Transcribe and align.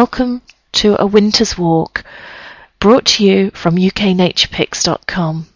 Welcome 0.00 0.42
to 0.72 1.00
A 1.00 1.06
Winter's 1.06 1.56
Walk, 1.56 2.02
brought 2.80 3.04
to 3.04 3.24
you 3.24 3.52
from 3.52 3.76
uknaturepics.com. 3.76 5.46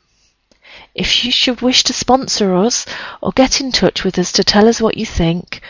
If 0.94 1.24
you 1.24 1.32
should 1.32 1.60
wish 1.60 1.82
to 1.82 1.92
sponsor 1.92 2.54
us 2.54 2.86
or 3.20 3.32
get 3.32 3.60
in 3.60 3.72
touch 3.72 4.04
with 4.04 4.16
us 4.16 4.30
to 4.30 4.44
tell 4.44 4.68
us 4.68 4.80
what 4.80 4.96
you 4.96 5.04
think, 5.04 5.60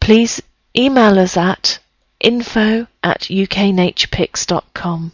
please 0.00 0.42
email 0.76 1.20
us 1.20 1.36
at 1.36 1.78
info 2.18 2.88
at 3.00 3.20
uknaturepicks.com. 3.30 5.12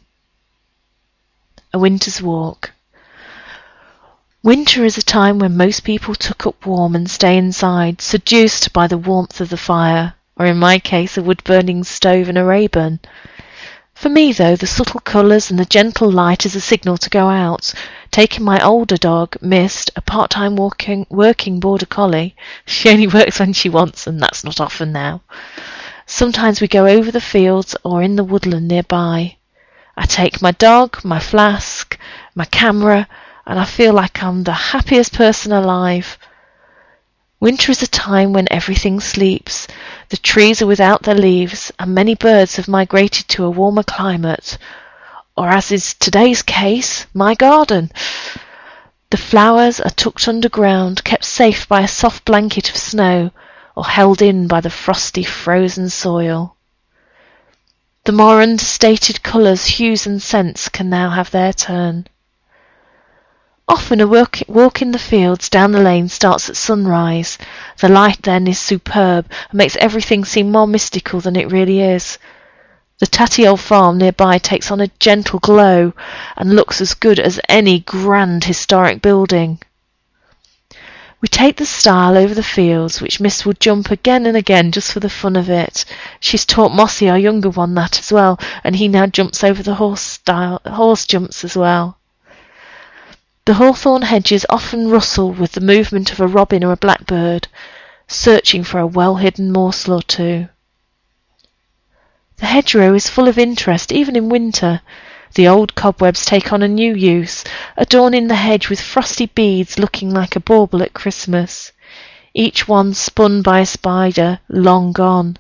A 1.75 1.79
Winter's 1.79 2.23
Walk. 2.23 2.71
Winter 4.43 4.87
is 4.87 4.97
a 4.97 5.03
time 5.03 5.39
when 5.39 5.59
most 5.59 5.85
people 5.85 6.15
tuck 6.15 6.47
up 6.47 6.65
warm 6.65 6.97
and 6.97 7.11
stay 7.11 7.37
inside, 7.37 8.01
seduced 8.01 8.73
by 8.73 8.87
the 8.87 8.97
warmth 8.97 9.39
of 9.43 9.51
the 9.51 9.59
fire, 9.59 10.15
or 10.39 10.47
in 10.47 10.59
my 10.59 10.79
case, 10.79 11.17
a 11.17 11.23
wood 11.23 11.43
burning 11.45 11.85
stove 11.85 12.29
and 12.29 12.39
a 12.39 12.45
Rayburn. 12.45 13.01
For 13.95 14.09
me, 14.09 14.33
though, 14.33 14.57
the 14.57 14.67
subtle 14.67 15.01
colours 15.01 15.51
and 15.51 15.59
the 15.59 15.65
gentle 15.65 16.11
light 16.11 16.45
is 16.45 16.57
a 16.57 16.61
signal 16.61 16.97
to 16.99 17.11
go 17.11 17.29
out. 17.29 17.73
Taking 18.11 18.45
my 18.45 18.59
older 18.59 18.97
dog, 18.97 19.37
Mist, 19.41 19.91
a 19.95 20.01
part-time 20.01 20.57
working, 20.57 21.07
working 21.09 21.61
border 21.61 21.87
collie, 21.87 22.35
she 22.67 22.91
only 22.91 23.07
works 23.07 23.39
when 23.39 23.53
she 23.53 23.69
wants, 23.69 24.07
and 24.07 24.21
that's 24.21 24.43
not 24.43 24.61
often 24.61 24.91
now. 24.91 25.21
Sometimes 26.07 26.61
we 26.61 26.67
go 26.67 26.87
over 26.87 27.11
the 27.11 27.21
fields 27.21 27.77
or 27.85 28.03
in 28.03 28.17
the 28.17 28.25
woodland 28.25 28.67
nearby. 28.67 29.37
I 29.97 30.07
take 30.07 30.43
my 30.43 30.51
dog, 30.51 31.05
my 31.05 31.21
flask, 31.21 31.97
my 32.35 32.47
camera, 32.47 33.07
and 33.47 33.59
I 33.59 33.65
feel 33.65 33.93
like 33.93 34.23
I'm 34.23 34.43
the 34.43 34.53
happiest 34.53 35.13
person 35.13 35.53
alive. 35.53 36.19
Winter 37.43 37.73
is 37.73 37.83
a 37.83 37.89
time 37.89 38.33
when 38.33 38.47
everything 38.53 39.01
sleeps, 39.01 39.67
the 40.11 40.17
trees 40.17 40.63
are 40.63 40.67
without 40.69 41.03
their 41.03 41.17
leaves, 41.17 41.73
and 41.77 41.93
many 41.93 42.15
birds 42.15 42.55
have 42.55 42.69
migrated 42.69 43.27
to 43.31 43.45
a 43.45 43.51
warmer 43.51 43.83
climate, 43.83 44.57
or 45.37 45.49
as 45.49 45.73
is 45.73 45.95
today's 45.95 46.41
case, 46.43 47.05
my 47.13 47.35
garden. 47.35 47.91
The 49.11 49.17
flowers 49.17 49.81
are 49.81 49.91
tucked 49.91 50.29
underground, 50.29 51.03
kept 51.03 51.25
safe 51.25 51.67
by 51.67 51.81
a 51.81 51.89
soft 51.89 52.25
blanket 52.25 52.71
of 52.71 52.77
snow, 52.77 53.33
or 53.75 53.87
held 53.87 54.23
in 54.23 54.47
by 54.47 54.61
the 54.61 54.71
frosty, 54.71 55.25
frozen 55.25 55.89
soil. 55.89 56.55
The 58.05 58.13
more 58.13 58.41
understated 58.41 59.25
colours, 59.25 59.67
hues, 59.67 60.07
and 60.07 60.23
scents 60.23 60.69
can 60.69 60.89
now 60.89 61.11
have 61.11 61.33
their 61.33 61.53
turn. 61.53 62.07
Often 63.73 64.03
a 64.03 64.07
walk, 64.07 64.41
walk 64.49 64.83
in 64.83 64.93
the 64.93 64.99
fields 64.99 65.49
down 65.49 65.73
the 65.73 65.81
lane 65.81 66.11
starts 66.11 66.51
at 66.51 66.59
sunrise. 66.59 67.39
The 67.79 67.89
light 67.89 68.21
then 68.23 68.47
is 68.47 68.59
superb 68.59 69.25
and 69.49 69.57
makes 69.57 69.77
everything 69.77 70.27
seem 70.27 70.53
more 70.53 70.67
mystical 70.67 71.21
than 71.21 71.37
it 71.37 71.51
really 71.51 71.81
is. 71.81 72.19
The 72.99 73.07
tatty 73.07 73.49
old 73.49 73.61
farm 73.61 73.97
nearby 73.97 74.37
takes 74.37 74.71
on 74.71 74.83
a 74.83 74.91
gentle 75.01 75.39
glow 75.39 75.95
and 76.37 76.55
looks 76.55 76.83
as 76.83 76.93
good 76.93 77.19
as 77.19 77.41
any 77.49 77.79
grand 77.79 78.45
historic 78.45 79.01
building. 79.01 79.59
We 81.23 81.29
take 81.29 81.57
the 81.57 81.65
stile 81.65 82.19
over 82.19 82.35
the 82.35 82.43
fields, 82.43 83.01
which 83.01 83.21
Mist 83.21 83.47
would 83.47 83.59
jump 83.59 83.91
again 83.91 84.27
and 84.27 84.37
again 84.37 84.71
just 84.71 84.93
for 84.93 85.01
the 85.01 85.09
fun 85.09 85.35
of 85.35 85.49
it. 85.49 85.87
She's 86.21 86.45
taught 86.45 86.75
Mossy, 86.75 87.09
our 87.09 87.19
younger 87.19 87.49
one, 87.49 87.75
that 87.77 87.99
as 87.99 88.13
well, 88.13 88.39
and 88.63 88.77
he 88.77 88.87
now 88.87 89.07
jumps 89.07 89.43
over 89.43 89.63
the 89.63 89.77
horse 89.77 90.03
stile, 90.03 90.61
horse 90.67 91.07
jumps 91.07 91.43
as 91.43 91.57
well. 91.57 91.97
The 93.45 93.55
hawthorn 93.55 94.03
hedges 94.03 94.47
often 94.49 94.89
rustle 94.89 95.33
with 95.33 95.53
the 95.53 95.61
movement 95.61 96.13
of 96.13 96.21
a 96.21 96.29
robin 96.29 96.63
or 96.63 96.71
a 96.71 96.77
blackbird, 96.77 97.49
searching 98.07 98.63
for 98.63 98.79
a 98.79 98.87
well-hidden 98.87 99.51
morsel 99.51 99.95
or 99.95 100.03
two. 100.03 100.49
The 102.37 102.47
hedgerow 102.47 102.95
is 102.95 103.11
full 103.11 103.27
of 103.27 103.39
interest 103.39 103.91
even 103.91 104.15
in 104.15 104.29
winter. 104.29 104.81
The 105.35 105.49
old 105.49 105.75
cobwebs 105.75 106.25
take 106.25 106.53
on 106.53 106.63
a 106.63 106.69
new 106.69 106.95
use, 106.95 107.43
adorning 107.77 108.29
the 108.29 108.37
hedge 108.37 108.69
with 108.69 108.81
frosty 108.81 109.27
beads 109.27 109.77
looking 109.77 110.15
like 110.15 110.37
a 110.37 110.41
bauble 110.41 110.81
at 110.81 110.95
Christmas, 110.95 111.73
each 112.35 112.69
one 112.69 112.95
spun 112.95 113.43
by 113.43 113.59
a 113.59 113.67
spider 113.67 114.39
long 114.49 114.93
gone. 114.93 115.37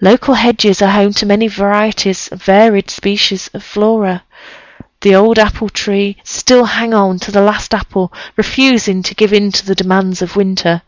Local 0.00 0.34
hedges 0.34 0.82
are 0.82 0.90
home 0.90 1.12
to 1.14 1.26
many 1.26 1.46
varieties 1.46 2.26
of 2.32 2.42
varied 2.42 2.90
species 2.90 3.50
of 3.54 3.62
flora. 3.62 4.24
The 5.00 5.14
old 5.14 5.38
apple 5.38 5.68
tree 5.68 6.16
still 6.24 6.64
hang 6.64 6.92
on 6.92 7.20
to 7.20 7.30
the 7.30 7.40
last 7.40 7.72
apple, 7.72 8.12
refusing 8.36 9.04
to 9.04 9.14
give 9.14 9.32
in 9.32 9.52
to 9.52 9.64
the 9.64 9.76
demands 9.76 10.22
of 10.22 10.34
winter. 10.34 10.82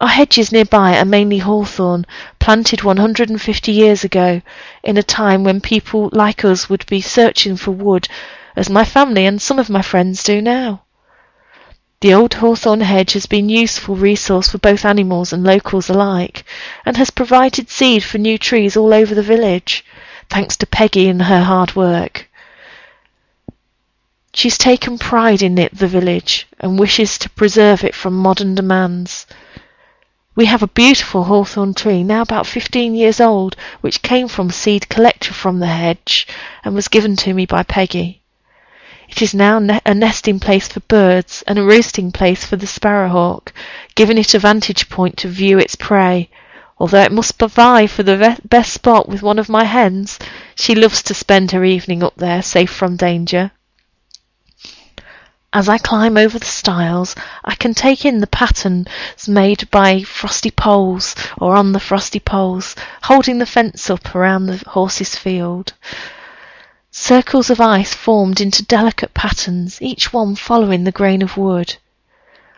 Our 0.00 0.08
hedges 0.08 0.50
nearby 0.50 0.98
are 0.98 1.04
mainly 1.04 1.36
hawthorn, 1.36 2.06
planted 2.38 2.82
150 2.82 3.70
years 3.70 4.02
ago, 4.02 4.40
in 4.82 4.96
a 4.96 5.02
time 5.02 5.44
when 5.44 5.60
people 5.60 6.08
like 6.10 6.42
us 6.42 6.70
would 6.70 6.86
be 6.86 7.02
searching 7.02 7.58
for 7.58 7.72
wood, 7.72 8.08
as 8.56 8.70
my 8.70 8.82
family 8.82 9.26
and 9.26 9.42
some 9.42 9.58
of 9.58 9.68
my 9.68 9.82
friends 9.82 10.24
do 10.24 10.40
now. 10.40 10.80
The 12.00 12.14
old 12.14 12.32
hawthorn 12.32 12.80
hedge 12.80 13.12
has 13.12 13.26
been 13.26 13.50
a 13.50 13.52
useful 13.52 13.94
resource 13.94 14.48
for 14.48 14.58
both 14.58 14.86
animals 14.86 15.34
and 15.34 15.44
locals 15.44 15.90
alike, 15.90 16.44
and 16.86 16.96
has 16.96 17.10
provided 17.10 17.68
seed 17.68 18.04
for 18.04 18.16
new 18.16 18.38
trees 18.38 18.74
all 18.74 18.94
over 18.94 19.14
the 19.14 19.22
village, 19.22 19.84
thanks 20.30 20.56
to 20.56 20.66
Peggy 20.66 21.10
and 21.10 21.20
her 21.20 21.42
hard 21.42 21.76
work. 21.76 22.30
She's 24.34 24.56
taken 24.56 24.96
pride 24.96 25.42
in 25.42 25.58
it, 25.58 25.76
the 25.76 25.86
village, 25.86 26.46
and 26.58 26.78
wishes 26.78 27.18
to 27.18 27.28
preserve 27.28 27.84
it 27.84 27.94
from 27.94 28.16
modern 28.16 28.54
demands. 28.54 29.26
We 30.34 30.46
have 30.46 30.62
a 30.62 30.68
beautiful 30.68 31.24
hawthorn 31.24 31.74
tree, 31.74 32.02
now 32.02 32.22
about 32.22 32.46
fifteen 32.46 32.94
years 32.94 33.20
old, 33.20 33.56
which 33.82 34.00
came 34.00 34.28
from 34.28 34.50
seed 34.50 34.88
collected 34.88 35.34
from 35.34 35.58
the 35.60 35.66
hedge 35.66 36.26
and 36.64 36.74
was 36.74 36.88
given 36.88 37.14
to 37.16 37.34
me 37.34 37.44
by 37.44 37.62
Peggy. 37.62 38.22
It 39.06 39.20
is 39.20 39.34
now 39.34 39.58
ne- 39.58 39.82
a 39.84 39.92
nesting 39.92 40.40
place 40.40 40.66
for 40.66 40.80
birds 40.80 41.44
and 41.46 41.58
a 41.58 41.62
roosting 41.62 42.10
place 42.10 42.46
for 42.46 42.56
the 42.56 42.66
sparrowhawk, 42.66 43.52
giving 43.94 44.16
it 44.16 44.32
a 44.32 44.38
vantage 44.38 44.88
point 44.88 45.18
to 45.18 45.28
view 45.28 45.58
its 45.58 45.76
prey. 45.76 46.30
Although 46.78 47.02
it 47.02 47.12
must 47.12 47.38
vie 47.38 47.86
for 47.86 48.02
the 48.02 48.38
best 48.48 48.72
spot 48.72 49.10
with 49.10 49.22
one 49.22 49.38
of 49.38 49.50
my 49.50 49.64
hens, 49.64 50.18
she 50.54 50.74
loves 50.74 51.02
to 51.02 51.12
spend 51.12 51.50
her 51.50 51.62
evening 51.62 52.02
up 52.02 52.14
there, 52.16 52.40
safe 52.40 52.70
from 52.70 52.96
danger. 52.96 53.50
As 55.54 55.68
I 55.68 55.76
climb 55.76 56.16
over 56.16 56.38
the 56.38 56.46
stiles, 56.46 57.14
I 57.44 57.54
can 57.54 57.74
take 57.74 58.06
in 58.06 58.20
the 58.20 58.26
patterns 58.26 58.88
made 59.28 59.70
by 59.70 60.02
frosty 60.02 60.50
poles 60.50 61.14
or 61.36 61.56
on 61.56 61.72
the 61.72 61.80
frosty 61.80 62.20
poles, 62.20 62.74
holding 63.02 63.36
the 63.36 63.44
fence 63.44 63.90
up 63.90 64.14
around 64.14 64.46
the 64.46 64.62
horses' 64.70 65.14
field. 65.14 65.74
Circles 66.90 67.50
of 67.50 67.60
ice 67.60 67.92
formed 67.92 68.40
into 68.40 68.64
delicate 68.64 69.12
patterns, 69.12 69.82
each 69.82 70.10
one 70.10 70.36
following 70.36 70.84
the 70.84 70.90
grain 70.90 71.20
of 71.20 71.36
wood. 71.36 71.76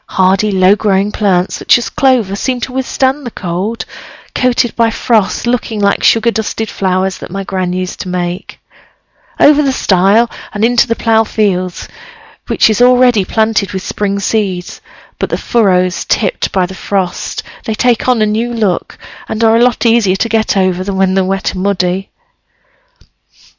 Hardy, 0.06 0.53
low-growing 0.53 1.10
plants 1.10 1.56
such 1.56 1.78
as 1.78 1.88
clover 1.88 2.37
seem 2.37 2.60
to 2.60 2.72
withstand 2.72 3.27
the 3.27 3.33
cold, 3.33 3.84
coated 4.37 4.77
by 4.77 4.91
frost, 4.91 5.49
looking 5.49 5.81
like 5.81 6.04
sugar-dusted 6.04 6.71
flowers 6.71 7.19
that 7.19 7.31
my 7.33 7.43
gran 7.43 7.72
used 7.72 7.99
to 8.00 8.09
make. 8.09 8.60
Over 9.41 9.62
the 9.62 9.72
stile 9.72 10.31
and 10.53 10.65
into 10.65 10.87
the 10.87 10.94
plough 10.94 11.25
fields, 11.25 11.88
which 12.47 12.69
is 12.69 12.82
already 12.82 13.25
planted 13.25 13.72
with 13.72 13.82
spring 13.82 14.19
seeds, 14.19 14.81
but 15.19 15.31
the 15.31 15.38
furrows 15.38 16.05
tipped 16.05 16.53
by 16.53 16.66
the 16.66 16.75
frost, 16.75 17.43
they 17.65 17.75
take 17.75 18.09
on 18.09 18.21
a 18.21 18.27
new 18.27 18.53
look 18.53 18.99
and 19.28 19.43
are 19.43 19.56
a 19.56 19.62
lot 19.62 19.87
easier 19.87 20.16
to 20.16 20.28
get 20.28 20.56
over 20.56 20.84
than 20.84 20.97
when 20.97 21.15
they're 21.15 21.25
wet 21.25 21.53
and 21.53 21.62
muddy. 21.62 22.10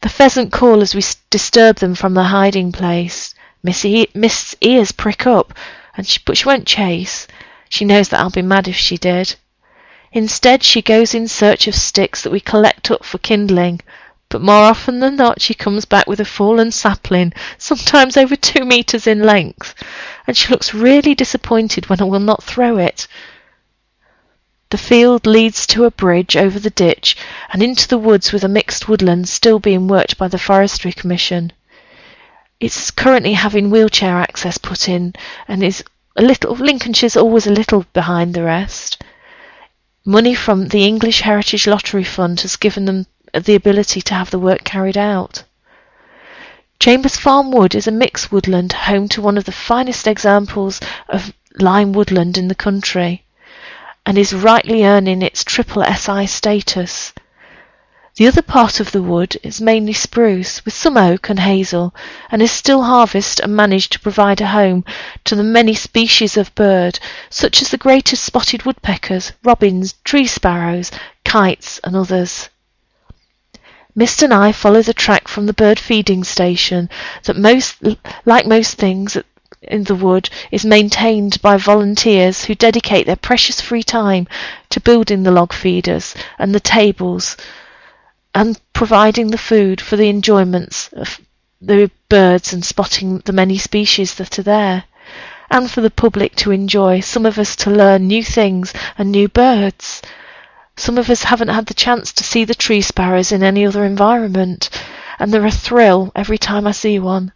The 0.01 0.09
pheasant 0.09 0.51
call 0.51 0.81
as 0.81 0.93
we 0.93 1.01
disturb 1.29 1.77
them 1.77 1.95
from 1.95 2.13
their 2.13 2.25
hiding 2.25 2.71
place. 2.71 3.33
Missy, 3.63 4.07
Mist's 4.13 4.55
ears 4.61 4.91
prick 4.91 5.25
up, 5.25 5.53
and 5.97 6.05
she, 6.05 6.19
but 6.23 6.37
she 6.37 6.45
won't 6.45 6.67
chase. 6.67 7.25
She 7.69 7.85
knows 7.85 8.09
that 8.09 8.19
I'll 8.19 8.29
be 8.29 8.43
mad 8.43 8.67
if 8.67 8.75
she 8.75 8.97
did. 8.97 9.35
Instead, 10.11 10.61
she 10.61 10.83
goes 10.83 11.15
in 11.15 11.27
search 11.27 11.67
of 11.67 11.73
sticks 11.73 12.21
that 12.21 12.31
we 12.31 12.39
collect 12.39 12.91
up 12.91 13.03
for 13.03 13.17
kindling, 13.17 13.81
but 14.29 14.41
more 14.41 14.63
often 14.63 14.99
than 14.99 15.15
not 15.15 15.41
she 15.41 15.53
comes 15.53 15.85
back 15.85 16.07
with 16.07 16.19
a 16.19 16.25
fallen 16.25 16.71
sapling, 16.71 17.33
sometimes 17.57 18.17
over 18.17 18.35
two 18.35 18.65
metres 18.65 19.07
in 19.07 19.23
length, 19.23 19.75
and 20.27 20.35
she 20.35 20.49
looks 20.49 20.73
really 20.73 21.15
disappointed 21.15 21.89
when 21.89 22.01
I 22.01 22.05
will 22.05 22.19
not 22.19 22.43
throw 22.43 22.77
it. 22.77 23.07
The 24.71 24.77
field 24.79 25.27
leads 25.27 25.67
to 25.67 25.85
a 25.85 25.91
bridge 25.91 26.35
over 26.35 26.59
the 26.59 26.71
ditch 26.71 27.15
and 27.53 27.61
into 27.61 27.87
the 27.87 27.99
woods 27.99 28.33
with 28.33 28.43
a 28.43 28.49
mixed 28.49 28.89
woodland 28.89 29.29
still 29.29 29.59
being 29.59 29.87
worked 29.87 30.17
by 30.17 30.27
the 30.27 30.39
Forestry 30.39 30.91
Commission. 30.91 31.53
It's 32.59 32.89
currently 32.89 33.33
having 33.33 33.69
wheelchair 33.69 34.17
access 34.17 34.57
put 34.57 34.89
in 34.89 35.13
and 35.47 35.63
is 35.63 35.83
a 36.15 36.21
little 36.21 36.55
Lincolnshire's 36.55 37.15
always 37.15 37.45
a 37.45 37.51
little 37.51 37.85
behind 37.93 38.33
the 38.33 38.43
rest. 38.43 39.03
Money 40.03 40.33
from 40.33 40.67
the 40.69 40.85
English 40.85 41.21
Heritage 41.21 41.67
Lottery 41.67 42.03
Fund 42.03 42.41
has 42.41 42.55
given 42.55 42.85
them 42.85 43.05
the 43.43 43.55
ability 43.55 44.01
to 44.01 44.13
have 44.13 44.31
the 44.31 44.39
work 44.39 44.63
carried 44.63 44.97
out. 44.97 45.43
Chambers 46.79 47.17
Farm 47.17 47.51
Wood 47.51 47.75
is 47.75 47.87
a 47.87 47.91
mixed 47.91 48.31
woodland 48.31 48.71
home 48.73 49.09
to 49.09 49.21
one 49.21 49.37
of 49.37 49.45
the 49.45 49.51
finest 49.51 50.07
examples 50.07 50.79
of 51.09 51.33
lime 51.59 51.93
woodland 51.93 52.37
in 52.37 52.47
the 52.47 52.55
country 52.55 53.23
and 54.05 54.17
is 54.17 54.33
rightly 54.33 54.85
earning 54.85 55.21
its 55.21 55.43
triple 55.43 55.83
SI 55.83 56.27
status. 56.27 57.11
The 58.17 58.27
other 58.27 58.41
part 58.41 58.79
of 58.79 58.91
the 58.91 59.01
wood 59.01 59.37
is 59.43 59.59
mainly 59.59 59.91
spruce, 59.91 60.63
with 60.63 60.73
some 60.73 60.95
oak 60.95 61.27
and 61.27 61.39
hazel, 61.39 61.93
and 62.31 62.41
is 62.41 62.51
still 62.51 62.83
harvested 62.83 63.43
and 63.43 63.55
managed 63.55 63.91
to 63.91 63.99
provide 63.99 64.39
a 64.39 64.47
home 64.47 64.85
to 65.25 65.35
the 65.35 65.43
many 65.43 65.73
species 65.73 66.37
of 66.37 66.55
bird, 66.55 66.99
such 67.29 67.61
as 67.61 67.71
the 67.71 67.77
greater 67.77 68.15
spotted 68.15 68.63
woodpeckers, 68.63 69.33
robins, 69.43 69.95
tree 70.05 70.27
sparrows, 70.27 70.91
kites, 71.25 71.79
and 71.83 71.93
others. 71.93 72.49
Mist 73.95 74.21
and 74.21 74.33
I 74.33 74.51
follow 74.51 74.81
the 74.81 74.93
track 74.93 75.29
from 75.29 75.45
the 75.45 75.53
bird 75.53 75.79
feeding 75.79 76.25
station 76.25 76.89
that 77.23 77.37
most, 77.37 77.77
like 78.25 78.45
most 78.45 78.77
things 78.77 79.17
in 79.61 79.85
the 79.85 79.95
wood, 79.95 80.29
is 80.51 80.65
maintained 80.65 81.41
by 81.41 81.55
volunteers 81.55 82.43
who 82.43 82.55
dedicate 82.55 83.05
their 83.05 83.15
precious 83.15 83.61
free 83.61 83.83
time 83.83 84.27
to 84.69 84.81
building 84.81 85.23
the 85.23 85.31
log 85.31 85.53
feeders 85.53 86.13
and 86.37 86.53
the 86.53 86.59
tables 86.59 87.37
and 88.33 88.59
providing 88.73 89.31
the 89.31 89.37
food 89.37 89.79
for 89.79 89.95
the 89.95 90.09
enjoyments 90.09 90.89
of 90.91 91.21
the 91.61 91.89
birds 92.09 92.51
and 92.51 92.65
spotting 92.65 93.19
the 93.19 93.31
many 93.31 93.57
species 93.57 94.15
that 94.15 94.37
are 94.37 94.43
there, 94.43 94.83
and 95.49 95.71
for 95.71 95.79
the 95.79 95.89
public 95.89 96.35
to 96.35 96.51
enjoy, 96.51 96.99
some 96.99 97.25
of 97.25 97.39
us 97.39 97.55
to 97.55 97.71
learn 97.71 98.07
new 98.07 98.23
things 98.23 98.73
and 98.97 99.09
new 99.09 99.29
birds. 99.29 100.01
Some 100.77 100.97
of 100.97 101.09
us 101.09 101.23
haven't 101.23 101.47
had 101.47 101.67
the 101.67 101.73
chance 101.73 102.11
to 102.11 102.23
see 102.23 102.43
the 102.43 102.53
tree 102.53 102.81
sparrows 102.81 103.31
in 103.31 103.43
any 103.43 103.65
other 103.65 103.85
environment, 103.85 104.69
and 105.17 105.33
they're 105.33 105.45
a 105.45 105.51
thrill 105.51 106.11
every 106.15 106.37
time 106.37 106.67
I 106.67 106.71
see 106.71 106.99
one. 106.99 107.31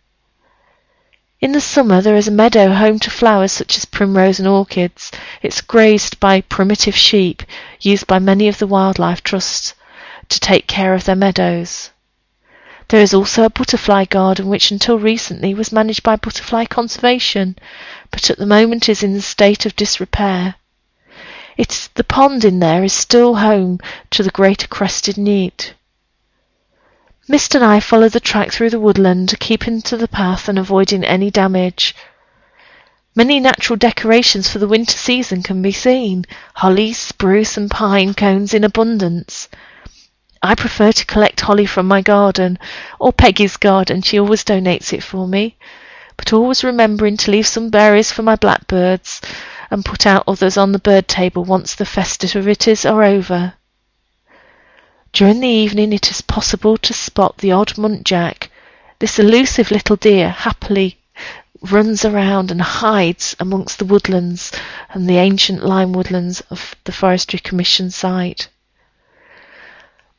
In 1.39 1.53
the 1.53 1.62
summer 1.62 2.01
there 2.01 2.18
is 2.18 2.27
a 2.27 2.31
meadow 2.31 2.74
home 2.74 3.00
to 3.00 3.09
flowers 3.09 3.53
such 3.53 3.77
as 3.77 3.86
primrose 3.86 4.39
and 4.39 4.47
orchids. 4.47 5.09
It's 5.41 5.62
grazed 5.62 6.19
by 6.19 6.41
primitive 6.41 6.97
sheep 6.97 7.44
used 7.80 8.07
by 8.07 8.19
many 8.19 8.50
of 8.50 8.57
the 8.57 8.68
wildlife 8.68 9.24
trusts 9.24 9.74
to 10.27 10.39
take 10.41 10.68
care 10.68 10.94
of 10.94 11.06
their 11.06 11.15
meadows. 11.15 11.91
There 12.89 13.01
is 13.01 13.13
also 13.13 13.45
a 13.45 13.50
butterfly 13.50 14.03
garden 14.03 14.47
which 14.50 14.69
until 14.69 15.00
recently 15.00 15.53
was 15.53 15.71
managed 15.71 16.03
by 16.03 16.18
Butterfly 16.18 16.65
Conservation, 16.65 17.57
but 18.12 18.30
at 18.30 18.38
the 18.38 18.45
moment 18.45 18.89
is 18.89 19.01
in 19.01 19.15
a 19.15 19.21
state 19.21 19.65
of 19.65 19.77
disrepair. 19.77 20.56
It's 21.59 21.89
the 21.89 22.06
pond 22.06 22.45
in 22.45 22.61
there 22.61 22.85
is 22.85 22.94
still 22.94 23.35
home 23.35 23.79
to 24.11 24.23
the 24.23 24.29
greater 24.29 24.65
crested 24.65 25.17
newt. 25.17 25.73
Mist 27.27 27.53
and 27.53 27.65
I 27.65 27.81
follow 27.81 28.07
the 28.07 28.21
track 28.21 28.53
through 28.53 28.69
the 28.69 28.79
woodland, 28.79 29.35
keeping 29.41 29.81
to 29.81 29.97
the 29.97 30.07
path 30.07 30.47
and 30.47 30.57
avoiding 30.57 31.03
any 31.03 31.29
damage. 31.29 31.94
Many 33.13 33.41
natural 33.41 33.75
decorations 33.75 34.50
for 34.50 34.59
the 34.59 34.69
winter 34.69 34.97
season 34.97 35.44
can 35.44 35.61
be 35.61 35.73
seen 35.73 36.23
holly, 36.56 36.94
spruce, 36.94 37.57
and 37.57 37.69
pine 37.69 38.13
cones 38.13 38.53
in 38.53 38.63
abundance. 38.63 39.50
I 40.41 40.55
prefer 40.55 40.94
to 40.94 41.05
collect 41.05 41.41
holly 41.41 41.65
from 41.65 41.89
my 41.89 42.01
garden, 42.01 42.57
or 43.01 43.12
Peggy's 43.12 43.57
garden, 43.57 44.01
she 44.01 44.17
always 44.17 44.45
donates 44.45 44.94
it 44.94 45.03
for 45.03 45.27
me. 45.27 45.57
But 46.15 46.31
always 46.31 46.63
remembering 46.63 47.17
to 47.17 47.31
leave 47.31 47.47
some 47.47 47.69
berries 47.69 48.13
for 48.13 48.23
my 48.23 48.38
blackbirds, 48.38 49.19
and 49.69 49.86
put 49.86 50.06
out 50.06 50.24
others 50.27 50.57
on 50.57 50.71
the 50.71 50.80
bird 50.80 51.07
table 51.07 51.44
once 51.44 51.75
the 51.75 51.86
festivities 51.86 52.86
are 52.86 53.04
over. 53.04 53.54
During 55.12 55.39
the 55.39 55.48
evening 55.48 55.94
it 55.94 56.12
is 56.12 56.21
possible 56.21 56.77
to 56.77 56.94
spot 56.94 57.39
the 57.39 57.51
odd 57.51 57.77
muntjac. 57.77 58.50
This 59.00 59.19
elusive 59.19 59.71
little 59.71 59.95
deer 59.95 60.30
happily 60.30 60.98
runs 61.62 62.06
around 62.06 62.51
and 62.51 62.62
hides 62.62 63.36
amongst 63.39 63.80
the 63.80 63.86
woodlands 63.86 64.51
and 64.89 65.10
the 65.10 65.18
ancient 65.18 65.63
lime 65.63 65.94
woodlands 65.94 66.42
of 66.50 66.75
the 66.83 66.92
Forestry 66.92 67.39
Commission 67.39 67.92
site. 67.92 68.48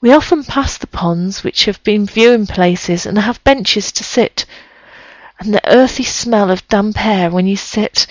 We 0.00 0.12
often 0.12 0.44
pass 0.44 0.78
the 0.78 0.86
ponds 0.86 1.44
which 1.44 1.66
have 1.66 1.82
been 1.84 2.06
viewing 2.06 2.46
places 2.46 3.06
and 3.06 3.18
have 3.18 3.44
benches 3.44 3.92
to 3.92 4.04
sit, 4.04 4.44
and 5.38 5.54
the 5.54 5.68
earthy 5.68 6.04
smell 6.04 6.50
of 6.50 6.66
damp 6.68 7.04
air 7.04 7.30
when 7.30 7.46
you 7.46 7.56
sit 7.56 8.06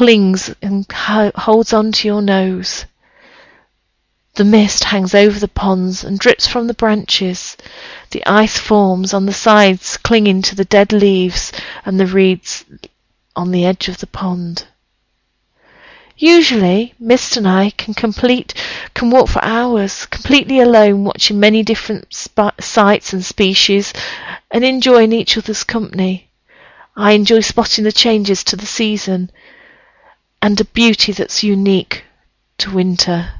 clings 0.00 0.48
and 0.62 0.90
holds 0.90 1.74
on 1.74 1.92
to 1.92 2.08
your 2.08 2.22
nose. 2.22 2.86
The 4.36 4.46
mist 4.46 4.84
hangs 4.84 5.14
over 5.14 5.38
the 5.38 5.46
ponds 5.46 6.02
and 6.02 6.18
drips 6.18 6.46
from 6.46 6.68
the 6.68 6.72
branches. 6.72 7.54
The 8.10 8.24
ice 8.24 8.56
forms 8.58 9.12
on 9.12 9.26
the 9.26 9.34
sides, 9.34 9.98
clinging 9.98 10.40
to 10.40 10.54
the 10.54 10.64
dead 10.64 10.94
leaves 10.94 11.52
and 11.84 12.00
the 12.00 12.06
reeds 12.06 12.64
on 13.36 13.50
the 13.50 13.66
edge 13.66 13.88
of 13.88 13.98
the 13.98 14.06
pond. 14.06 14.64
Usually, 16.16 16.94
Mist 16.98 17.36
and 17.36 17.46
I 17.46 17.68
can 17.68 17.92
complete 17.92 18.54
can 18.94 19.10
walk 19.10 19.28
for 19.28 19.44
hours, 19.44 20.06
completely 20.06 20.60
alone, 20.60 21.04
watching 21.04 21.38
many 21.38 21.62
different 21.62 22.06
sights 22.58 23.12
and 23.12 23.22
species, 23.22 23.92
and 24.50 24.64
enjoying 24.64 25.12
each 25.12 25.36
other's 25.36 25.62
company. 25.62 26.30
I 26.96 27.12
enjoy 27.12 27.40
spotting 27.40 27.84
the 27.84 27.92
changes 27.92 28.42
to 28.44 28.56
the 28.56 28.64
season 28.64 29.30
and 30.42 30.60
a 30.60 30.64
beauty 30.64 31.12
that's 31.12 31.42
unique 31.42 32.04
to 32.58 32.70
winter. 32.70 33.30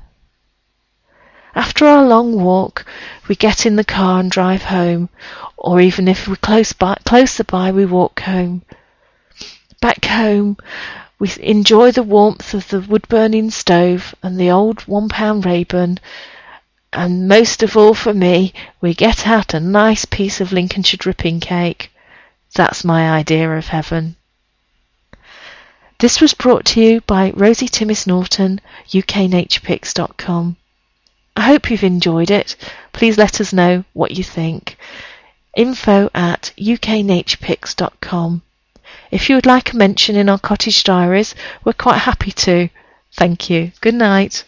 After 1.55 1.87
our 1.87 2.07
long 2.07 2.43
walk, 2.43 2.87
we 3.27 3.35
get 3.35 3.67
in 3.67 3.77
the 3.77 3.85
car 3.85 4.21
and 4.21 4.31
drive 4.31 4.65
home, 4.65 5.09
or 5.57 5.81
even 5.81 6.09
if 6.09 6.29
we're 6.29 6.37
close 6.37 6.73
by, 6.73 6.97
closer 7.05 7.45
by, 7.45 7.73
we 7.73 7.85
walk 7.85 8.21
home. 8.21 8.63
Back 9.81 10.05
home, 10.05 10.59
we 11.19 11.31
enjoy 11.41 11.91
the 11.91 12.03
warmth 12.03 12.55
of 12.55 12.69
the 12.69 12.81
wood 12.81 13.09
burning 13.09 13.51
stove 13.51 14.15
and 14.23 14.39
the 14.39 14.51
old 14.51 14.83
one 14.83 15.09
pound 15.09 15.45
Rayburn, 15.45 15.99
and 16.93 17.29
most 17.29 17.63
of 17.63 17.77
all 17.77 17.95
for 17.95 18.15
me, 18.15 18.53
we 18.81 18.95
get 18.95 19.27
out 19.27 19.55
a 19.55 19.61
nice 19.61 20.05
piece 20.05 20.41
of 20.41 20.53
Lincolnshire 20.53 20.99
dripping 20.99 21.41
cake. 21.41 21.93
That's 22.55 22.85
my 22.85 23.11
idea 23.11 23.51
of 23.57 23.69
heaven. 23.69 24.17
This 26.01 26.19
was 26.19 26.33
brought 26.33 26.65
to 26.67 26.81
you 26.81 27.03
by 27.03 27.31
Rosie 27.37 27.69
Timmis 27.69 28.07
Norton, 28.07 28.63
uknaturepicks.com. 28.89 30.57
I 31.37 31.41
hope 31.43 31.71
you've 31.71 31.85
enjoyed 31.85 32.31
it. 32.31 32.57
Please 32.95 33.19
let 33.19 33.39
us 33.39 33.53
know 33.53 33.85
what 33.93 34.13
you 34.13 34.25
think. 34.25 34.79
Info 35.55 36.09
at 36.15 36.53
uknaturepicks.com. 36.57 38.41
If 39.11 39.29
you 39.29 39.35
would 39.35 39.45
like 39.45 39.75
a 39.75 39.77
mention 39.77 40.17
in 40.17 40.31
our 40.31 40.39
cottage 40.39 40.85
diaries, 40.85 41.35
we're 41.65 41.75
quite 41.75 41.99
happy 41.99 42.33
to. 42.33 42.71
Thank 43.13 43.51
you. 43.51 43.73
Good 43.83 43.95
night. 43.95 44.45